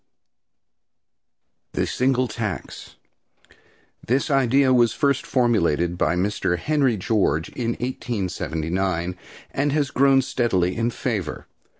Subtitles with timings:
[1.73, 2.95] THE SINGLE TAX.
[4.03, 6.57] This idea was first formulated by Mr.
[6.57, 9.15] Henry George in 1879,
[9.51, 11.45] and has grown steadily in favor.